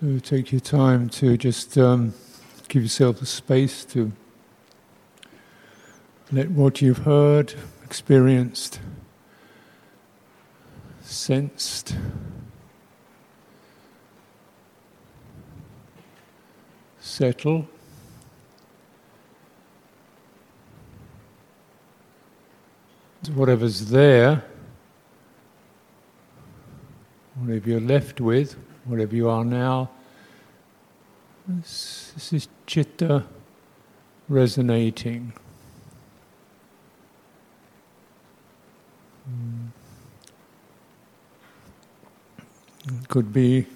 [0.00, 2.14] So take your time to just um,
[2.66, 4.10] give yourself the space to
[6.32, 7.54] let what you've heard,
[7.84, 8.80] experienced,
[11.00, 11.94] sensed,
[16.98, 17.68] settle.
[23.32, 24.42] Whatever's there,
[27.36, 29.90] whatever you're left with, whatever you are now,
[31.46, 33.24] this, is chitta
[34.28, 35.32] resonating.
[39.26, 39.66] Hmm.
[42.86, 43.66] It could be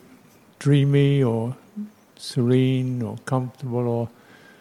[0.59, 1.56] dreamy or
[2.16, 4.09] serene or comfortable or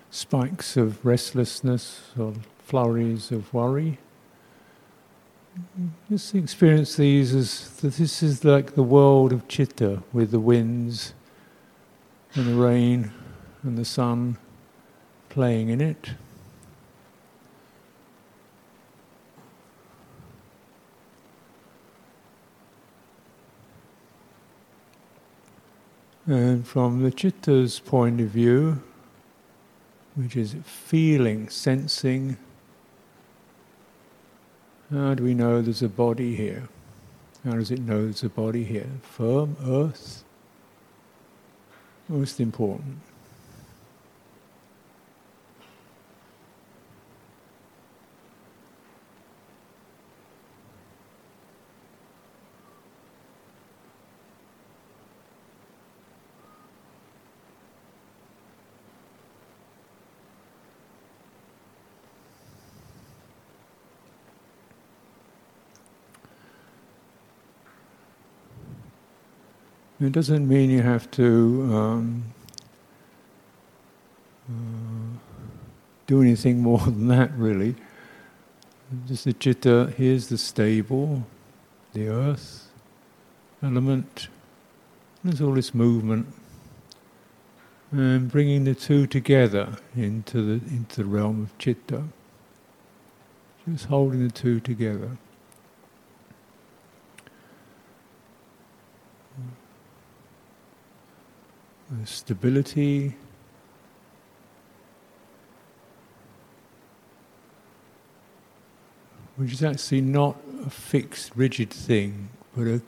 [0.10, 4.00] spikes of restlessness or flurries of worry.
[6.10, 11.14] Just experience these as this is like the world of chitta with the winds
[12.36, 13.12] and the rain
[13.64, 14.38] and the sun
[15.30, 16.12] playing in it.
[26.28, 28.82] And from the chitta's point of view,
[30.16, 32.38] which is feeling, sensing,
[34.92, 36.70] how do we know there's a body here?
[37.44, 38.90] How does it know there's a body here?
[39.02, 40.24] Firm, earth,
[42.08, 43.00] most important.
[70.08, 72.24] It doesn't mean you have to um,
[74.50, 75.18] uh,
[76.06, 77.76] do anything more than that, really.
[79.06, 81.28] Just the chitta, here's the stable,
[81.92, 82.70] the earth
[83.62, 84.30] element,
[85.26, 86.28] there's all this movement,
[87.92, 92.06] and bringing the two together into the, into the realm of chitta.
[93.70, 95.18] Just holding the two together.
[102.06, 103.16] Stability.
[109.36, 112.82] Which is actually not a fixed, rigid thing, but a,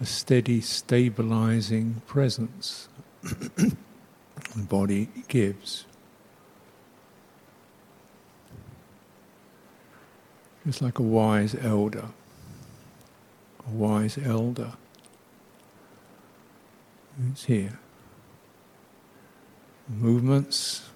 [0.00, 2.88] a steady, stabilizing presence
[3.22, 3.76] the
[4.56, 5.86] body gives.
[10.66, 12.08] Just like a wise elder,
[13.66, 14.72] a wise elder.
[17.30, 17.78] It's here
[19.90, 20.88] movements,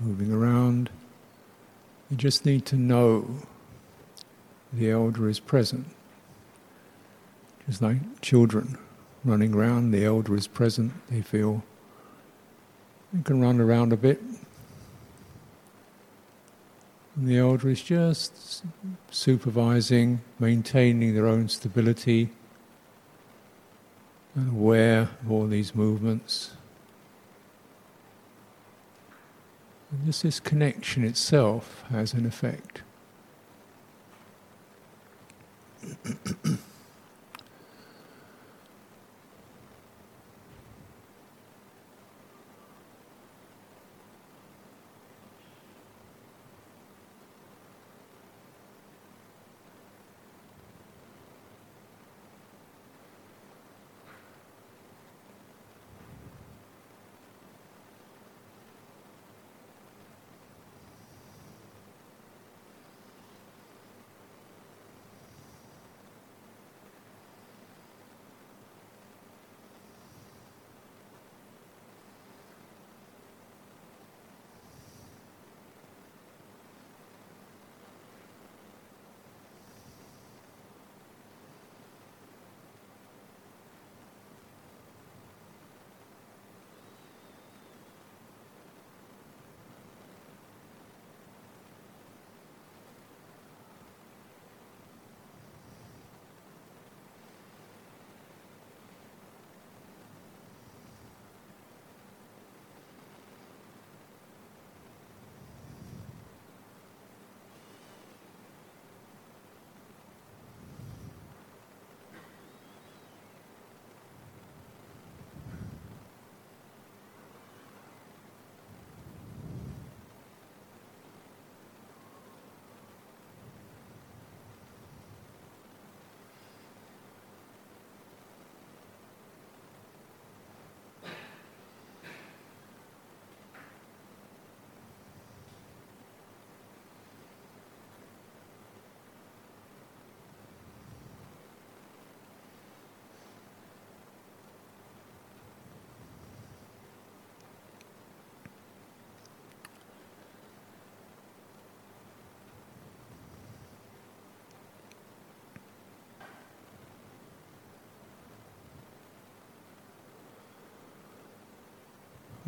[0.00, 0.90] moving around.
[2.10, 3.42] You just need to know
[4.72, 5.86] the elder is present.
[7.66, 8.78] Just like children
[9.24, 11.62] running around, the elder is present, they feel
[13.12, 14.20] they can run around a bit.
[17.16, 18.62] And the elder is just
[19.10, 22.30] supervising, maintaining their own stability,
[24.34, 26.52] and aware of all these movements.
[29.90, 32.82] And just this connection itself has an effect.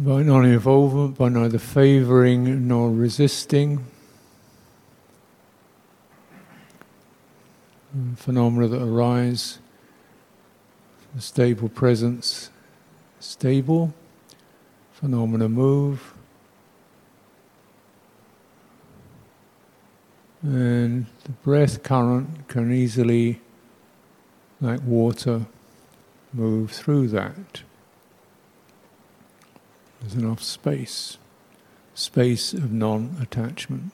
[0.00, 3.84] By non-involvement, by neither favoring nor resisting.
[8.16, 9.58] Phenomena that arise,
[11.16, 12.48] a stable presence,
[13.18, 13.92] stable.
[14.94, 16.14] Phenomena move.
[20.42, 23.40] And the breath current can easily,
[24.62, 25.44] like water,
[26.32, 27.62] move through that.
[30.00, 31.18] There's enough space,
[31.94, 33.92] space of non attachment.